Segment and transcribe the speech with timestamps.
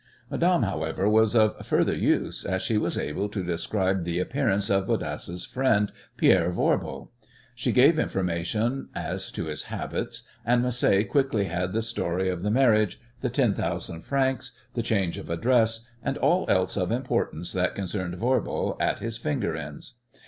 [0.31, 4.87] Madame, however, was of further use, as she was able to describe the appearance of
[4.87, 7.09] Bodasse's friend, Pierre Voirbo.
[7.53, 12.49] She gave information as to his habits, and Macé quickly had the story of the
[12.49, 17.75] marriage, the ten thousand francs, the change of address, and all else of importance that
[17.75, 19.99] concerned Voirbo at his finger ends.